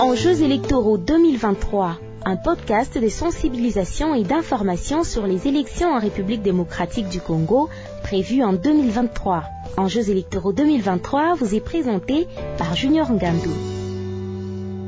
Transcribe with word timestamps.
Enjeux 0.00 0.42
électoraux 0.42 0.98
2023, 0.98 1.98
un 2.24 2.36
podcast 2.36 2.98
de 2.98 3.08
sensibilisation 3.08 4.12
et 4.16 4.24
d'information 4.24 5.04
sur 5.04 5.24
les 5.24 5.46
élections 5.46 5.94
en 5.94 6.00
République 6.00 6.42
démocratique 6.42 7.08
du 7.08 7.20
Congo 7.20 7.68
prévues 8.02 8.42
en 8.42 8.54
2023. 8.54 9.44
Enjeux 9.76 10.10
électoraux 10.10 10.52
2023 10.52 11.34
vous 11.36 11.54
est 11.54 11.60
présenté 11.60 12.26
par 12.58 12.74
Junior 12.74 13.08
Ngandou. 13.08 13.52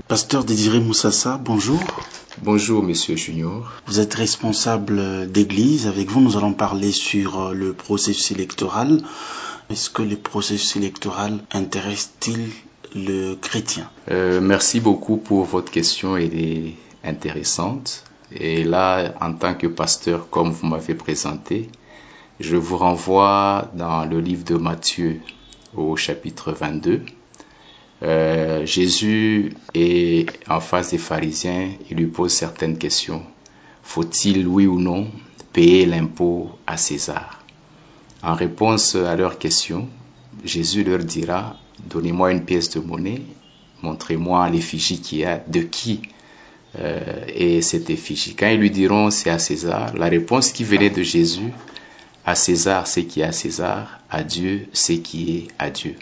Pasteur 0.08 0.42
Désiré 0.44 0.80
Moussassa, 0.80 1.40
bonjour. 1.42 1.80
Bonjour, 2.42 2.82
monsieur 2.82 3.14
Junior. 3.14 3.72
Vous 3.86 4.00
êtes 4.00 4.14
responsable 4.14 5.30
d'église. 5.30 5.86
Avec 5.86 6.10
vous, 6.10 6.20
nous 6.20 6.36
allons 6.36 6.52
parler 6.52 6.90
sur 6.90 7.54
le 7.54 7.72
processus 7.74 8.32
électoral. 8.32 9.00
Est-ce 9.70 9.88
que 9.88 10.02
le 10.02 10.16
processus 10.16 10.74
électoral 10.76 11.38
intéresse-t-il 11.52 12.50
le 12.94 13.34
chrétien 13.34 13.90
euh, 14.10 14.40
Merci 14.40 14.80
beaucoup 14.80 15.16
pour 15.16 15.44
votre 15.44 15.70
question, 15.70 16.16
elle 16.16 16.34
est 16.38 16.74
intéressante. 17.04 18.04
Et 18.32 18.64
là, 18.64 19.14
en 19.20 19.32
tant 19.32 19.54
que 19.54 19.66
pasteur, 19.66 20.28
comme 20.30 20.50
vous 20.50 20.66
m'avez 20.66 20.94
présenté, 20.94 21.68
je 22.40 22.56
vous 22.56 22.76
renvoie 22.76 23.70
dans 23.74 24.04
le 24.04 24.20
livre 24.20 24.44
de 24.44 24.56
Matthieu 24.56 25.20
au 25.74 25.96
chapitre 25.96 26.52
22. 26.52 27.02
Euh, 28.02 28.66
Jésus 28.66 29.54
est 29.74 30.26
en 30.48 30.60
face 30.60 30.90
des 30.90 30.98
pharisiens, 30.98 31.70
il 31.90 31.96
lui 31.96 32.06
pose 32.06 32.32
certaines 32.32 32.76
questions. 32.76 33.22
Faut-il, 33.82 34.46
oui 34.46 34.66
ou 34.66 34.78
non, 34.80 35.08
payer 35.52 35.86
l'impôt 35.86 36.50
à 36.66 36.76
César? 36.76 37.42
En 38.22 38.34
réponse 38.34 38.96
à 38.96 39.14
leurs 39.16 39.38
questions, 39.38 39.88
Jésus 40.46 40.84
leur 40.84 41.00
dira, 41.00 41.56
donnez-moi 41.90 42.32
une 42.32 42.44
pièce 42.44 42.70
de 42.70 42.80
monnaie, 42.80 43.22
montrez-moi 43.82 44.48
l'effigie 44.48 45.00
qu'il 45.00 45.18
y 45.18 45.24
a, 45.24 45.42
de 45.46 45.60
qui 45.60 46.02
euh, 46.78 47.24
est 47.28 47.62
cette 47.62 47.90
effigie. 47.90 48.34
Quand 48.34 48.48
ils 48.48 48.58
lui 48.58 48.70
diront 48.70 49.10
c'est 49.10 49.30
à 49.30 49.38
César, 49.38 49.94
la 49.96 50.06
réponse 50.06 50.52
qui 50.52 50.64
venait 50.64 50.90
de 50.90 51.02
Jésus, 51.02 51.52
à 52.24 52.34
César 52.34 52.86
c'est 52.86 53.04
qui 53.04 53.20
est 53.20 53.24
à 53.24 53.32
César, 53.32 54.00
à 54.10 54.22
Dieu 54.22 54.68
c'est 54.72 54.98
qui 54.98 55.36
est 55.36 55.48
à 55.58 55.70
Dieu. 55.70 55.96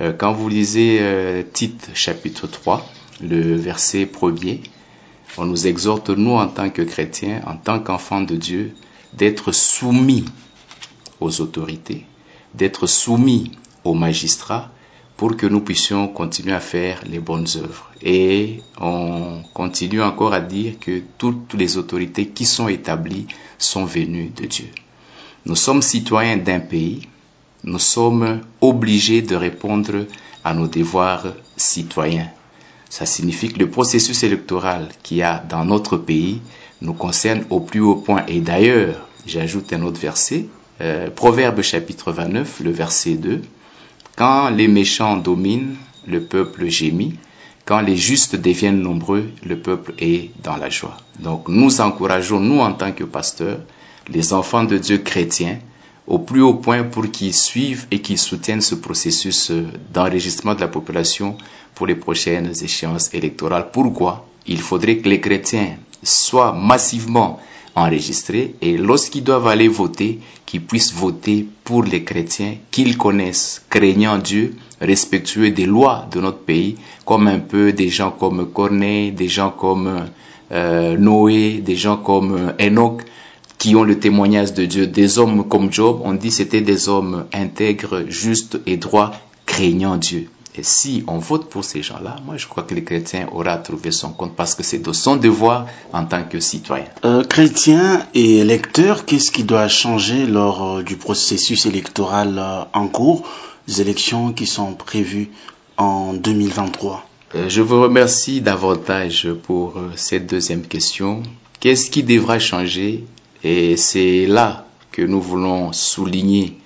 Euh, 0.00 0.12
quand 0.12 0.32
vous 0.32 0.48
lisez 0.48 0.98
euh, 1.00 1.42
Tite 1.42 1.90
chapitre 1.94 2.46
3, 2.46 2.86
le 3.22 3.56
verset 3.56 4.06
premier, 4.06 4.62
on 5.38 5.44
nous 5.44 5.66
exhorte, 5.66 6.10
nous 6.10 6.32
en 6.32 6.48
tant 6.48 6.70
que 6.70 6.82
chrétiens, 6.82 7.42
en 7.46 7.56
tant 7.56 7.80
qu'enfants 7.80 8.20
de 8.20 8.36
Dieu, 8.36 8.74
d'être 9.14 9.52
soumis 9.52 10.24
aux 11.20 11.40
autorités, 11.40 12.04
d'être 12.54 12.86
soumis 12.86 13.52
aux 13.86 13.94
magistrats 13.94 14.70
pour 15.16 15.36
que 15.36 15.46
nous 15.46 15.60
puissions 15.60 16.08
continuer 16.08 16.52
à 16.52 16.60
faire 16.60 17.00
les 17.08 17.18
bonnes 17.20 17.46
œuvres. 17.56 17.90
Et 18.02 18.60
on 18.78 19.42
continue 19.54 20.02
encore 20.02 20.34
à 20.34 20.40
dire 20.40 20.78
que 20.78 21.02
toutes 21.18 21.54
les 21.54 21.78
autorités 21.78 22.26
qui 22.28 22.44
sont 22.44 22.68
établies 22.68 23.26
sont 23.58 23.84
venues 23.86 24.30
de 24.36 24.44
Dieu. 24.46 24.68
Nous 25.46 25.56
sommes 25.56 25.80
citoyens 25.82 26.36
d'un 26.36 26.60
pays, 26.60 27.08
nous 27.64 27.78
sommes 27.78 28.40
obligés 28.60 29.22
de 29.22 29.36
répondre 29.36 30.06
à 30.44 30.52
nos 30.54 30.68
devoirs 30.68 31.24
citoyens. 31.56 32.28
Ça 32.90 33.06
signifie 33.06 33.48
que 33.52 33.58
le 33.58 33.70
processus 33.70 34.22
électoral 34.22 34.88
qu'il 35.02 35.16
y 35.18 35.22
a 35.22 35.42
dans 35.48 35.64
notre 35.64 35.96
pays 35.96 36.40
nous 36.82 36.94
concerne 36.94 37.44
au 37.50 37.60
plus 37.60 37.80
haut 37.80 37.96
point. 37.96 38.24
Et 38.28 38.40
d'ailleurs, 38.40 39.06
j'ajoute 39.26 39.72
un 39.72 39.82
autre 39.82 40.00
verset, 40.00 40.46
euh, 40.80 41.10
Proverbe 41.10 41.62
chapitre 41.62 42.12
29, 42.12 42.60
le 42.60 42.70
verset 42.70 43.14
2. 43.14 43.42
Quand 44.16 44.48
les 44.48 44.66
méchants 44.66 45.18
dominent, 45.18 45.76
le 46.06 46.22
peuple 46.22 46.68
gémit. 46.68 47.16
Quand 47.66 47.80
les 47.80 47.98
justes 47.98 48.34
deviennent 48.34 48.80
nombreux, 48.80 49.30
le 49.44 49.58
peuple 49.58 49.92
est 49.98 50.30
dans 50.42 50.56
la 50.56 50.70
joie. 50.70 50.96
Donc 51.18 51.48
nous 51.48 51.82
encourageons, 51.82 52.40
nous 52.40 52.60
en 52.60 52.72
tant 52.72 52.92
que 52.92 53.04
pasteurs, 53.04 53.58
les 54.08 54.32
enfants 54.32 54.64
de 54.64 54.78
Dieu 54.78 54.98
chrétiens, 54.98 55.58
au 56.06 56.18
plus 56.18 56.40
haut 56.40 56.54
point 56.54 56.84
pour 56.84 57.10
qu'ils 57.10 57.34
suivent 57.34 57.86
et 57.90 58.00
qu'ils 58.00 58.16
soutiennent 58.16 58.62
ce 58.62 58.76
processus 58.76 59.52
d'enregistrement 59.92 60.54
de 60.54 60.60
la 60.60 60.68
population 60.68 61.36
pour 61.74 61.86
les 61.86 61.96
prochaines 61.96 62.52
échéances 62.62 63.12
électorales. 63.12 63.68
Pourquoi? 63.70 64.26
Il 64.46 64.60
faudrait 64.62 64.96
que 64.96 65.10
les 65.10 65.20
chrétiens 65.20 65.76
soient 66.02 66.52
massivement 66.52 67.38
enregistrés 67.76 68.54
et 68.62 68.76
lorsqu'ils 68.78 69.22
doivent 69.22 69.46
aller 69.46 69.68
voter, 69.68 70.18
qu'ils 70.46 70.62
puissent 70.64 70.94
voter 70.94 71.46
pour 71.62 71.84
les 71.84 72.02
chrétiens 72.02 72.56
qu'ils 72.70 72.96
connaissent, 72.96 73.62
craignant 73.68 74.18
Dieu, 74.18 74.56
respectueux 74.80 75.50
des 75.50 75.66
lois 75.66 76.08
de 76.10 76.20
notre 76.20 76.38
pays, 76.38 76.76
comme 77.04 77.28
un 77.28 77.38
peu 77.38 77.72
des 77.72 77.90
gens 77.90 78.10
comme 78.10 78.50
Corneille, 78.50 79.12
des 79.12 79.28
gens 79.28 79.50
comme 79.50 80.06
euh, 80.52 80.96
Noé, 80.96 81.60
des 81.64 81.76
gens 81.76 81.98
comme 81.98 82.54
Enoch, 82.60 83.02
qui 83.58 83.76
ont 83.76 83.84
le 83.84 83.98
témoignage 83.98 84.54
de 84.54 84.64
Dieu, 84.64 84.86
des 84.86 85.18
hommes 85.18 85.46
comme 85.46 85.72
Job, 85.72 86.00
on 86.04 86.14
dit 86.14 86.30
c'était 86.30 86.60
des 86.62 86.88
hommes 86.88 87.26
intègres, 87.32 88.04
justes 88.08 88.58
et 88.66 88.76
droits, 88.76 89.12
craignant 89.44 89.96
Dieu. 89.96 90.28
Et 90.54 90.62
si 90.62 91.04
on 91.06 91.18
vote 91.18 91.50
pour 91.50 91.64
ces 91.64 91.82
gens-là, 91.82 92.16
moi 92.24 92.36
je 92.36 92.46
crois 92.46 92.62
que 92.62 92.74
le 92.74 92.80
chrétien 92.80 93.28
aura 93.32 93.58
trouvé 93.58 93.90
son 93.90 94.12
compte 94.12 94.34
parce 94.34 94.54
que 94.54 94.62
c'est 94.62 94.78
de 94.78 94.92
son 94.92 95.16
devoir 95.16 95.66
en 95.92 96.06
tant 96.06 96.24
que 96.24 96.40
citoyen. 96.40 96.86
Euh, 97.04 97.24
chrétien 97.24 98.06
et 98.14 98.38
électeur, 98.38 99.04
qu'est-ce 99.04 99.30
qui 99.30 99.44
doit 99.44 99.68
changer 99.68 100.26
lors 100.26 100.78
euh, 100.78 100.82
du 100.82 100.96
processus 100.96 101.66
électoral 101.66 102.38
euh, 102.38 102.62
en 102.72 102.88
cours, 102.88 103.28
des 103.68 103.82
élections 103.82 104.32
qui 104.32 104.46
sont 104.46 104.72
prévues 104.72 105.28
en 105.76 106.14
2023 106.14 107.06
euh, 107.34 107.48
Je 107.50 107.60
vous 107.60 107.82
remercie 107.82 108.40
davantage 108.40 109.28
pour 109.42 109.74
cette 109.94 110.26
deuxième 110.26 110.62
question. 110.62 111.22
Qu'est-ce 111.60 111.90
qui 111.90 112.02
devra 112.02 112.38
changer? 112.38 113.04
Et 113.44 113.76
c'est 113.76 114.26
là 114.26 114.66
que 114.90 115.02
nous 115.02 115.20
voulons 115.20 115.72
souligner 115.72 116.58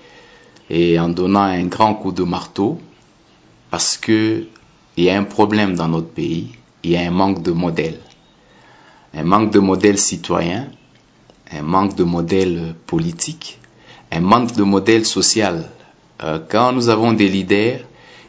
et 0.71 1.01
en 1.01 1.09
donnant 1.09 1.41
un 1.41 1.65
grand 1.65 1.95
coup 1.95 2.13
de 2.13 2.23
marteau 2.23 2.79
parce 3.71 3.97
que 3.97 4.47
il 4.97 5.05
y 5.05 5.11
a 5.11 5.17
un 5.17 5.25
problème 5.25 5.75
dans 5.77 5.89
notre 5.89 6.09
pays, 6.09 6.49
il 6.83 6.91
y 6.91 6.97
a 6.97 7.01
un 7.01 7.11
manque 7.11 7.43
de 7.43 7.53
modèles. 7.53 8.01
Un 9.15 9.23
manque 9.25 9.51
de 9.53 9.61
modèles 9.61 9.99
citoyens, 9.99 10.69
un 11.51 11.63
manque 11.63 11.95
de 11.95 12.05
modèles 12.05 12.75
politiques, 12.87 13.59
un 14.11 14.21
manque 14.21 14.53
de 14.53 14.63
modèle 14.63 15.07
social. 15.07 15.71
Euh, 16.23 16.39
quand 16.49 16.73
nous 16.73 16.89
avons 16.89 17.13
des 17.13 17.29
leaders, 17.29 17.81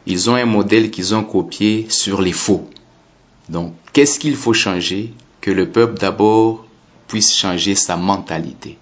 ils 0.05 0.29
ont 0.29 0.35
un 0.35 0.45
modèle 0.45 0.91
qu'ils 0.91 1.13
ont 1.13 1.23
copié 1.23 1.87
sur 1.89 2.21
les 2.21 2.31
faux. 2.31 2.69
Donc, 3.49 3.73
qu'est-ce 3.93 4.19
qu'il 4.19 4.35
faut 4.35 4.53
changer? 4.53 5.13
Que 5.41 5.51
le 5.51 5.69
peuple 5.69 5.99
d'abord 5.99 6.65
puisse 7.07 7.35
changer 7.35 7.75
sa 7.75 7.97
mentalité, 7.97 8.77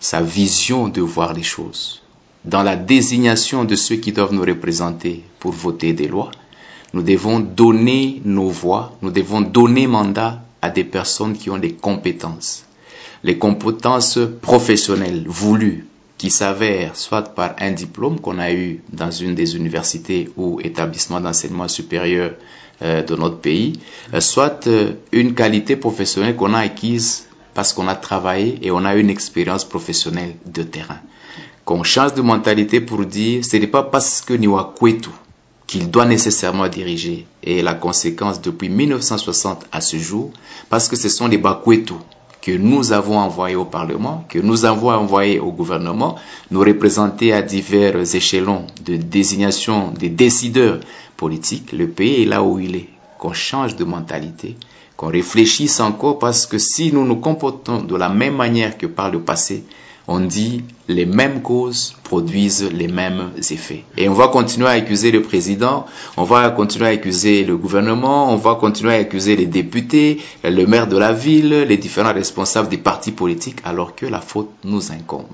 sa 0.00 0.22
vision 0.22 0.88
de 0.88 1.02
voir 1.02 1.34
les 1.34 1.42
choses 1.42 2.01
dans 2.44 2.62
la 2.62 2.76
désignation 2.76 3.64
de 3.64 3.76
ceux 3.76 3.96
qui 3.96 4.12
doivent 4.12 4.32
nous 4.32 4.42
représenter 4.42 5.22
pour 5.38 5.52
voter 5.52 5.92
des 5.92 6.08
lois, 6.08 6.30
nous 6.92 7.02
devons 7.02 7.40
donner 7.40 8.20
nos 8.24 8.48
voix, 8.48 8.96
nous 9.00 9.10
devons 9.10 9.40
donner 9.40 9.86
mandat 9.86 10.42
à 10.60 10.70
des 10.70 10.84
personnes 10.84 11.34
qui 11.36 11.50
ont 11.50 11.58
des 11.58 11.72
compétences. 11.72 12.64
Les 13.24 13.38
compétences 13.38 14.18
professionnelles 14.40 15.24
voulues 15.26 15.86
qui 16.18 16.30
s'avèrent 16.30 16.96
soit 16.96 17.34
par 17.34 17.54
un 17.58 17.70
diplôme 17.72 18.20
qu'on 18.20 18.38
a 18.38 18.52
eu 18.52 18.82
dans 18.92 19.10
une 19.10 19.34
des 19.34 19.56
universités 19.56 20.28
ou 20.36 20.60
établissements 20.62 21.20
d'enseignement 21.20 21.68
supérieur 21.68 22.32
euh, 22.82 23.02
de 23.02 23.14
notre 23.16 23.38
pays, 23.38 23.74
euh, 24.12 24.20
soit 24.20 24.66
euh, 24.66 24.92
une 25.12 25.34
qualité 25.34 25.76
professionnelle 25.76 26.36
qu'on 26.36 26.54
a 26.54 26.58
acquise 26.60 27.26
parce 27.54 27.72
qu'on 27.72 27.88
a 27.88 27.94
travaillé 27.94 28.58
et 28.62 28.70
on 28.70 28.84
a 28.84 28.94
une 28.96 29.10
expérience 29.10 29.64
professionnelle 29.64 30.34
de 30.46 30.62
terrain 30.62 30.98
qu'on 31.64 31.82
change 31.82 32.14
de 32.14 32.22
mentalité 32.22 32.80
pour 32.80 33.04
dire 33.04 33.44
ce 33.44 33.56
n'est 33.56 33.66
pas 33.66 33.82
parce 33.82 34.20
que 34.20 34.34
Niwakwetu 34.34 35.10
qu'il 35.72 35.90
doit 35.90 36.04
nécessairement 36.04 36.68
diriger. 36.68 37.24
Et 37.42 37.62
la 37.62 37.72
conséquence 37.72 38.42
depuis 38.42 38.68
1960 38.68 39.64
à 39.72 39.80
ce 39.80 39.96
jour, 39.96 40.30
parce 40.68 40.86
que 40.86 40.96
ce 40.96 41.08
sont 41.08 41.28
les 41.28 41.38
Bakwetu 41.38 41.94
que 42.42 42.50
nous 42.50 42.92
avons 42.92 43.18
envoyés 43.18 43.54
au 43.56 43.64
Parlement, 43.64 44.26
que 44.28 44.38
nous 44.38 44.66
avons 44.66 44.90
envoyés 44.90 45.38
au 45.38 45.50
gouvernement, 45.50 46.16
nous 46.50 46.60
représenter 46.60 47.32
à 47.32 47.40
divers 47.40 47.96
échelons 48.14 48.66
de 48.84 48.96
désignation 48.96 49.92
des 49.92 50.10
décideurs 50.10 50.80
politiques, 51.16 51.72
le 51.72 51.88
pays 51.88 52.22
est 52.22 52.26
là 52.26 52.42
où 52.42 52.58
il 52.58 52.76
est. 52.76 52.88
Qu'on 53.18 53.32
change 53.32 53.74
de 53.76 53.84
mentalité, 53.84 54.56
qu'on 54.98 55.06
réfléchisse 55.08 55.80
encore, 55.80 56.18
parce 56.18 56.44
que 56.46 56.58
si 56.58 56.92
nous 56.92 57.06
nous 57.06 57.16
comportons 57.16 57.80
de 57.80 57.96
la 57.96 58.10
même 58.10 58.34
manière 58.36 58.76
que 58.76 58.86
par 58.86 59.10
le 59.10 59.20
passé, 59.20 59.64
on 60.08 60.20
dit 60.20 60.64
les 60.88 61.06
mêmes 61.06 61.42
causes 61.42 61.94
produisent 62.02 62.68
les 62.72 62.88
mêmes 62.88 63.30
effets. 63.50 63.84
Et 63.96 64.08
on 64.08 64.14
va 64.14 64.28
continuer 64.28 64.68
à 64.68 64.72
accuser 64.72 65.10
le 65.10 65.22
président, 65.22 65.86
on 66.16 66.24
va 66.24 66.50
continuer 66.50 66.86
à 66.86 66.90
accuser 66.90 67.44
le 67.44 67.56
gouvernement, 67.56 68.32
on 68.32 68.36
va 68.36 68.54
continuer 68.56 68.94
à 68.94 68.98
accuser 68.98 69.36
les 69.36 69.46
députés, 69.46 70.20
le 70.44 70.64
maire 70.66 70.86
de 70.86 70.98
la 70.98 71.12
ville, 71.12 71.64
les 71.68 71.76
différents 71.76 72.12
responsables 72.14 72.68
des 72.68 72.78
partis 72.78 73.12
politiques, 73.12 73.58
alors 73.64 73.94
que 73.94 74.06
la 74.06 74.20
faute 74.20 74.50
nous 74.64 74.92
incombe. 74.92 75.26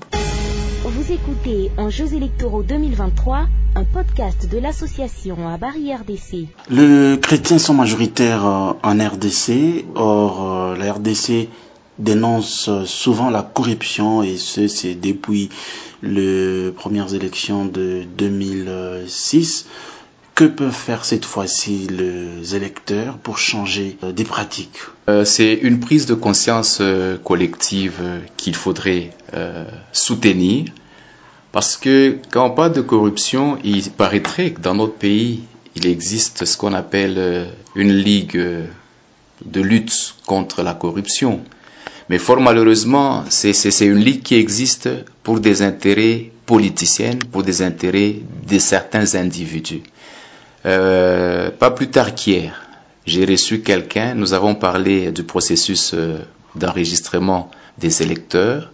Vous 0.85 1.11
écoutez 1.11 1.71
en 1.77 1.89
Jeux 1.89 2.13
électoraux 2.13 2.63
2023 2.63 3.47
un 3.75 3.83
podcast 3.83 4.49
de 4.49 4.57
l'association 4.57 5.47
à 5.47 5.57
Barrière 5.57 6.03
DC. 6.03 6.47
Les 6.69 7.19
chrétiens 7.21 7.59
sont 7.59 7.73
majoritaires 7.73 8.45
euh, 8.45 8.73
en 8.81 8.97
RDC, 8.97 9.85
or 9.95 10.41
euh, 10.41 10.77
la 10.77 10.93
RDC 10.93 11.47
dénonce 11.99 12.69
souvent 12.85 13.29
la 13.29 13.43
corruption 13.43 14.23
et 14.23 14.37
ce 14.37 14.67
c'est 14.67 14.95
depuis 14.95 15.49
les 16.01 16.71
premières 16.71 17.13
élections 17.13 17.65
de 17.65 18.03
2006. 18.17 19.67
Que 20.35 20.45
peuvent 20.45 20.71
faire 20.71 21.03
cette 21.03 21.25
fois-ci 21.25 21.87
les 21.89 22.55
électeurs 22.55 23.17
pour 23.17 23.37
changer 23.37 23.97
euh, 24.03 24.13
des 24.13 24.23
pratiques? 24.23 24.77
Euh, 25.09 25.25
C'est 25.25 25.53
une 25.53 25.81
prise 25.81 26.05
de 26.05 26.13
conscience 26.13 26.77
euh, 26.79 27.17
collective 27.17 27.99
qu'il 28.37 28.55
faudrait 28.55 29.09
soutenir 29.91 30.65
parce 31.51 31.75
que 31.75 32.17
quand 32.31 32.45
on 32.47 32.51
parle 32.51 32.71
de 32.71 32.79
corruption, 32.81 33.57
il 33.65 33.91
paraîtrait 33.91 34.51
que 34.53 34.61
dans 34.61 34.75
notre 34.75 34.93
pays, 34.93 35.43
il 35.75 35.85
existe 35.87 36.45
ce 36.45 36.55
qu'on 36.57 36.73
appelle 36.73 37.49
une 37.75 37.91
ligue 37.93 38.37
de 39.45 39.61
lutte 39.61 40.15
contre 40.25 40.63
la 40.63 40.73
corruption. 40.73 41.41
Mais 42.09 42.17
fort 42.17 42.41
malheureusement, 42.41 43.23
c'est 43.29 43.85
une 43.85 43.99
ligue 43.99 44.23
qui 44.23 44.35
existe 44.35 44.89
pour 45.21 45.39
des 45.39 45.61
intérêts 45.61 46.31
politiciens, 46.47 47.19
pour 47.31 47.43
des 47.43 47.61
intérêts 47.61 48.15
de 48.47 48.57
certains 48.57 49.13
individus. 49.13 49.83
Euh, 50.65 51.51
pas 51.51 51.69
plus 51.69 51.89
tard 51.91 52.15
qu'hier, 52.15 52.65
j'ai 53.05 53.25
reçu 53.25 53.61
quelqu'un, 53.61 54.15
nous 54.15 54.33
avons 54.33 54.55
parlé 54.55 55.11
du 55.11 55.23
processus 55.23 55.91
euh, 55.93 56.17
d'enregistrement 56.55 57.51
des 57.77 58.01
électeurs. 58.01 58.71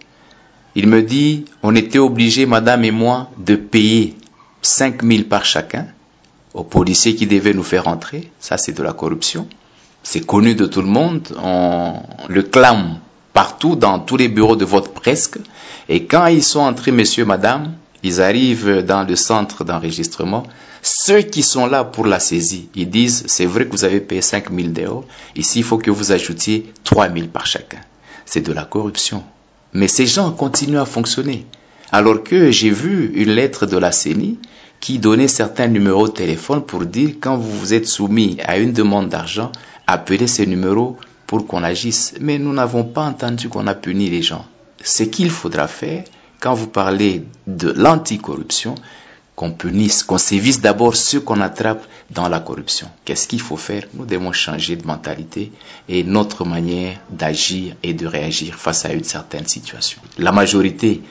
Il 0.76 0.88
me 0.88 1.04
dit, 1.04 1.44
on 1.62 1.76
était 1.76 2.00
obligés, 2.00 2.46
madame 2.46 2.86
et 2.86 2.92
moi, 2.92 3.30
de 3.38 3.56
payer 3.58 4.16
5 4.62 5.04
000 5.04 5.24
par 5.26 5.44
chacun 5.44 5.88
aux 6.54 6.64
policiers 6.64 7.16
qui 7.16 7.28
devaient 7.28 7.54
nous 7.54 7.64
faire 7.64 7.90
entrer. 7.90 8.32
Ça, 8.40 8.58
c'est 8.58 8.72
de 8.72 8.82
la 8.82 8.94
corruption. 8.94 9.48
C'est 10.04 10.26
connu 10.26 10.56
de 10.56 10.66
tout 10.66 10.82
le 10.82 10.88
monde. 10.88 11.28
On 11.44 11.96
le 12.30 12.42
clame 12.44 13.00
partout 13.36 13.76
dans 13.76 14.00
tous 14.00 14.16
les 14.16 14.30
bureaux 14.30 14.56
de 14.56 14.64
vote 14.64 14.94
presque. 14.94 15.38
Et 15.90 16.06
quand 16.06 16.28
ils 16.28 16.42
sont 16.42 16.62
entrés, 16.62 16.92
monsieur, 16.94 17.26
madame, 17.26 17.74
ils 18.02 18.22
arrivent 18.22 18.82
dans 18.82 19.04
le 19.04 19.18
centre 19.18 19.66
d'enregistrement. 19.66 20.44
Ceux 20.82 21.22
qui 21.22 21.44
sont 21.44 21.66
là 21.68 21.84
pour 21.84 22.06
la 22.08 22.22
saisie, 22.22 22.70
ils 22.76 22.90
disent, 22.90 23.26
c'est 23.28 23.46
vrai 23.46 23.66
que 23.66 23.72
vous 23.72 23.84
avez 23.84 24.00
payé 24.00 24.22
5 24.22 24.54
000 24.54 24.70
d'euros. 24.70 25.04
Ici, 25.36 25.60
il 25.60 25.64
faut 25.66 25.78
que 25.78 25.92
vous 25.92 26.14
ajoutiez 26.14 26.72
3 26.86 27.12
000 27.12 27.28
par 27.28 27.46
chacun. 27.46 27.80
C'est 28.26 28.40
de 28.40 28.54
la 28.54 28.64
corruption. 28.64 29.22
Mais 29.74 29.90
ces 29.90 30.06
gens 30.06 30.32
continuent 30.32 30.80
à 30.80 30.86
fonctionner. 30.86 31.46
Alors 31.92 32.24
que 32.24 32.52
j'ai 32.52 32.70
vu 32.70 33.12
une 33.16 33.32
lettre 33.32 33.66
de 33.66 33.78
la 33.78 33.92
CENI 33.92 34.40
qui 34.80 34.98
donnait 34.98 35.28
certains 35.28 35.68
numéros 35.68 36.08
de 36.08 36.14
téléphone 36.14 36.64
pour 36.64 36.86
dire 36.86 37.16
quand 37.20 37.36
vous 37.36 37.52
vous 37.60 37.74
êtes 37.74 37.88
soumis 37.88 38.38
à 38.46 38.58
une 38.60 38.72
demande 38.72 39.10
d'argent, 39.10 39.52
appelez 39.88 40.28
ces 40.28 40.46
numéros 40.46 40.96
pour 41.28 41.48
qu'on 41.48 41.64
agisse. 41.64 42.14
Mais 42.20 42.38
nous 42.40 42.54
n'avons 42.54 42.84
pas 42.84 43.04
entendu 43.04 43.50
qu'on 43.50 43.68
a 43.68 43.76
puni 43.76 44.10
les 44.10 44.22
gens. 44.22 44.46
Ce 44.84 45.04
qu'il 45.04 45.30
faudra 45.30 45.68
faire, 45.68 46.04
quand 46.40 46.54
vous 46.54 46.68
parlez 46.68 47.24
de 47.48 47.70
l'anticorruption, 47.72 48.76
qu'on 49.36 49.52
punisse, 49.52 50.04
qu'on 50.04 50.18
sévisse 50.18 50.62
d'abord 50.62 50.96
ceux 50.96 51.20
qu'on 51.20 51.42
attrape 51.42 51.86
dans 52.10 52.30
la 52.30 52.40
corruption. 52.40 52.88
Qu'est-ce 53.04 53.28
qu'il 53.28 53.42
faut 53.42 53.58
faire? 53.58 53.84
Nous 53.94 54.06
devons 54.06 54.32
changer 54.32 54.76
de 54.78 54.88
mentalité 54.88 55.52
et 55.90 56.04
notre 56.04 56.46
manière 56.46 56.98
d'agir 57.10 57.76
et 57.84 57.94
de 57.94 58.08
réagir 58.08 58.56
face 58.56 58.86
à 58.86 58.94
une 58.94 59.04
certaine 59.04 59.46
situation. 59.46 60.02
La 60.18 60.32
majorité 60.32 61.02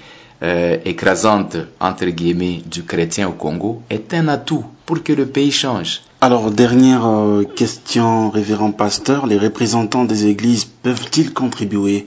euh, 0.43 0.79
écrasante, 0.85 1.57
entre 1.81 2.07
guillemets, 2.07 2.63
du 2.65 2.85
chrétien 2.85 3.29
au 3.29 3.33
Congo 3.33 3.83
est 3.91 4.15
un 4.15 4.29
atout 4.29 4.65
pour 4.87 5.03
que 5.03 5.13
le 5.13 5.27
pays 5.27 5.53
change. 5.53 6.01
Alors, 6.27 6.51
dernière 6.51 7.05
euh, 7.07 7.45
question, 7.45 8.31
révérend 8.31 8.73
pasteur, 8.73 9.27
les 9.27 9.37
représentants 9.37 10.07
des 10.07 10.25
églises 10.25 10.65
peuvent-ils 10.65 11.35
contribuer 11.35 12.07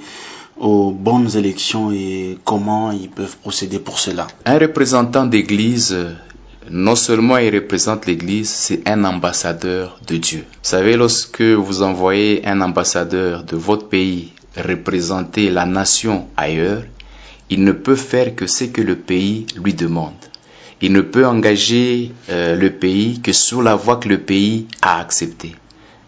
aux 0.59 0.89
bonnes 0.89 1.29
élections 1.37 1.91
et 1.91 2.39
comment 2.43 2.91
ils 2.91 3.11
peuvent 3.11 3.37
procéder 3.37 3.77
pour 3.77 3.99
cela? 3.99 4.25
Un 4.45 4.57
représentant 4.57 5.27
d'église, 5.27 5.95
non 6.71 6.95
seulement 6.95 7.37
il 7.37 7.53
représente 7.53 8.07
l'église, 8.07 8.49
c'est 8.49 8.89
un 8.89 9.03
ambassadeur 9.03 9.99
de 10.07 10.17
Dieu. 10.17 10.45
Vous 10.49 10.69
savez, 10.71 10.97
lorsque 10.97 11.43
vous 11.43 11.83
envoyez 11.83 12.43
un 12.47 12.61
ambassadeur 12.61 13.43
de 13.43 13.55
votre 13.55 13.87
pays 13.87 14.33
représenter 14.57 15.51
la 15.51 15.67
nation 15.67 16.25
ailleurs, 16.35 16.81
il 17.51 17.63
ne 17.63 17.71
peut 17.71 17.95
faire 17.95 18.35
que 18.35 18.47
ce 18.47 18.63
que 18.63 18.81
le 18.81 18.95
pays 18.95 19.45
lui 19.63 19.75
demande 19.75 20.15
il 20.81 20.91
ne 20.93 21.01
peut 21.01 21.25
engager 21.25 22.11
euh, 22.29 22.55
le 22.55 22.71
pays 22.71 23.19
que 23.21 23.33
sur 23.33 23.61
la 23.61 23.75
voie 23.75 23.97
que 23.97 24.09
le 24.09 24.19
pays 24.19 24.67
a 24.81 24.99
acceptée. 24.99 25.55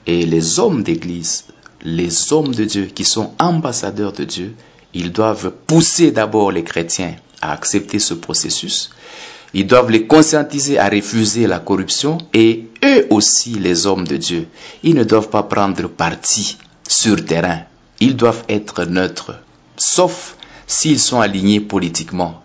Et 0.06 0.25
les 0.25 0.60
hommes 0.60 0.83
d'Église, 0.83 1.45
les 1.83 2.33
hommes 2.33 2.54
de 2.54 2.66
Dieu 2.66 2.86
qui 2.86 3.04
sont 3.04 3.33
ambassadeurs 3.39 4.13
de 4.13 4.24
Dieu, 4.25 4.54
ils 4.94 5.12
doivent 5.12 5.51
pousser 5.68 6.12
d'abord 6.12 6.51
les 6.51 6.63
chrétiens 6.63 7.16
à 7.42 7.51
accepter 7.54 8.00
ce 8.00 8.13
processus. 8.13 8.92
Ils 9.54 9.66
doivent 9.66 9.89
les 9.89 10.06
conscientiser 10.06 10.77
à 10.77 10.89
refuser 10.89 11.48
la 11.48 11.60
corruption 11.60 12.19
et 12.33 12.68
eux 12.83 13.07
aussi, 13.10 13.51
les 13.54 13.88
hommes 13.88 14.07
de 14.07 14.18
Dieu, 14.18 14.48
ils 14.83 14.94
ne 14.94 15.04
doivent 15.04 15.30
pas 15.30 15.44
prendre 15.44 15.88
parti 15.88 16.57
sur 16.88 17.24
terrain. 17.25 17.62
Ils 18.00 18.15
doivent 18.15 18.44
être 18.48 18.86
neutres, 18.86 19.33
sauf 19.77 20.36
s'ils 20.68 21.00
sont 21.00 21.19
alignés 21.19 21.60
politiquement 21.60 22.44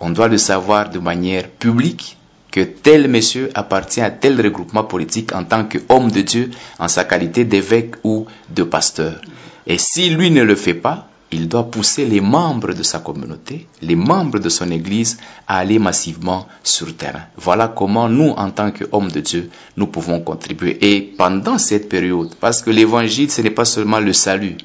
on 0.00 0.10
doit 0.10 0.28
le 0.28 0.38
savoir 0.38 0.90
de 0.90 0.98
manière 0.98 1.48
publique 1.48 2.16
que 2.50 2.60
tel 2.60 3.08
monsieur 3.08 3.50
appartient 3.54 4.00
à 4.00 4.10
tel 4.10 4.40
regroupement 4.40 4.84
politique 4.84 5.34
en 5.34 5.42
tant 5.44 5.64
qu'homme 5.64 6.10
de 6.10 6.20
Dieu, 6.20 6.50
en 6.78 6.86
sa 6.86 7.04
qualité 7.04 7.44
d'évêque 7.44 7.96
ou 8.04 8.26
de 8.48 8.62
pasteur. 8.62 9.20
Et 9.66 9.76
si 9.78 10.10
lui 10.10 10.30
ne 10.30 10.42
le 10.42 10.54
fait 10.54 10.74
pas, 10.74 11.08
il 11.32 11.48
doit 11.48 11.68
pousser 11.68 12.04
les 12.06 12.20
membres 12.20 12.72
de 12.72 12.82
sa 12.84 13.00
communauté, 13.00 13.66
les 13.82 13.96
membres 13.96 14.38
de 14.38 14.48
son 14.48 14.70
Église 14.70 15.18
à 15.48 15.58
aller 15.58 15.80
massivement 15.80 16.46
sur 16.62 16.86
le 16.86 16.92
terrain. 16.92 17.24
Voilà 17.36 17.66
comment 17.66 18.08
nous, 18.08 18.30
en 18.30 18.50
tant 18.52 18.70
qu'hommes 18.70 19.10
de 19.10 19.18
Dieu, 19.20 19.50
nous 19.76 19.88
pouvons 19.88 20.20
contribuer. 20.20 20.78
Et 20.80 21.00
pendant 21.00 21.58
cette 21.58 21.88
période, 21.88 22.34
parce 22.38 22.62
que 22.62 22.70
l'Évangile, 22.70 23.32
ce 23.32 23.40
n'est 23.42 23.50
pas 23.50 23.64
seulement 23.64 23.98
le 23.98 24.12
salut, 24.12 24.56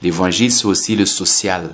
l'Évangile, 0.00 0.52
c'est 0.52 0.66
aussi 0.66 0.94
le 0.94 1.06
social, 1.06 1.70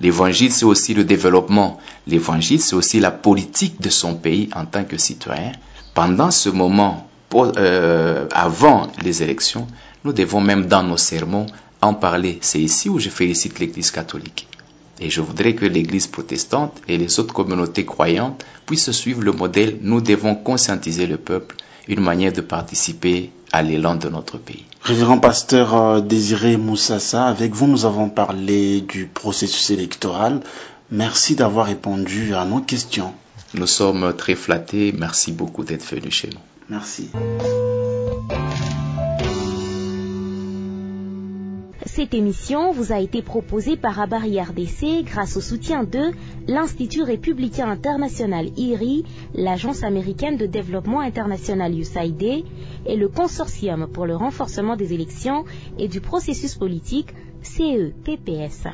L'évangile, 0.00 0.52
c'est 0.52 0.64
aussi 0.64 0.94
le 0.94 1.04
développement. 1.04 1.78
L'évangile, 2.06 2.60
c'est 2.60 2.74
aussi 2.76 3.00
la 3.00 3.10
politique 3.10 3.80
de 3.80 3.90
son 3.90 4.14
pays 4.14 4.48
en 4.54 4.66
tant 4.66 4.84
que 4.84 4.98
citoyen. 4.98 5.52
Pendant 5.94 6.30
ce 6.30 6.48
moment, 6.48 7.08
euh, 7.34 8.26
avant 8.32 8.88
les 9.02 9.22
élections, 9.22 9.66
nous 10.04 10.12
devons 10.12 10.40
même 10.40 10.66
dans 10.66 10.82
nos 10.82 10.96
sermons 10.96 11.46
en 11.80 11.94
parler. 11.94 12.38
C'est 12.42 12.60
ici 12.60 12.88
où 12.88 12.98
je 12.98 13.08
félicite 13.08 13.58
l'Église 13.58 13.90
catholique. 13.90 14.48
Et 15.00 15.10
je 15.10 15.20
voudrais 15.20 15.54
que 15.54 15.64
l'Église 15.64 16.06
protestante 16.06 16.80
et 16.88 16.96
les 16.98 17.18
autres 17.18 17.34
communautés 17.34 17.84
croyantes 17.84 18.44
puissent 18.66 18.90
suivre 18.92 19.22
le 19.22 19.32
modèle. 19.32 19.78
Nous 19.82 20.00
devons 20.00 20.34
conscientiser 20.36 21.06
le 21.06 21.16
peuple, 21.16 21.56
une 21.88 22.00
manière 22.00 22.32
de 22.32 22.40
participer 22.40 23.30
à 23.52 23.62
l'élan 23.62 23.94
de 23.94 24.08
notre 24.08 24.38
pays. 24.38 24.64
Révérend 24.82 25.18
pasteur 25.18 25.74
euh, 25.74 26.00
Désiré 26.00 26.56
Moussassa, 26.56 27.26
avec 27.26 27.52
vous 27.54 27.66
nous 27.66 27.84
avons 27.84 28.08
parlé 28.08 28.80
du 28.80 29.06
processus 29.06 29.70
électoral. 29.70 30.40
Merci 30.90 31.36
d'avoir 31.36 31.66
répondu 31.66 32.34
à 32.34 32.44
nos 32.44 32.60
questions. 32.60 33.12
Nous 33.54 33.66
sommes 33.66 34.14
très 34.16 34.34
flattés. 34.34 34.92
Merci 34.96 35.32
beaucoup 35.32 35.64
d'être 35.64 35.84
venu 35.94 36.10
chez 36.10 36.28
nous. 36.28 36.40
Merci. 36.68 37.10
Cette 41.94 42.12
émission 42.12 42.72
vous 42.72 42.90
a 42.90 42.98
été 42.98 43.22
proposée 43.22 43.76
par 43.76 44.00
Abari 44.00 44.40
RDC 44.40 45.04
grâce 45.04 45.36
au 45.36 45.40
soutien 45.40 45.84
de 45.84 46.10
l'Institut 46.48 47.04
républicain 47.04 47.68
international 47.70 48.48
IRI, 48.56 49.04
l'Agence 49.32 49.84
américaine 49.84 50.36
de 50.36 50.46
développement 50.46 50.98
international 50.98 51.72
USAID 51.72 52.42
et 52.86 52.96
le 52.96 53.08
Consortium 53.08 53.86
pour 53.86 54.06
le 54.06 54.16
renforcement 54.16 54.74
des 54.74 54.92
élections 54.92 55.44
et 55.78 55.86
du 55.86 56.00
processus 56.00 56.56
politique 56.56 57.14
CEPPS. 57.42 58.66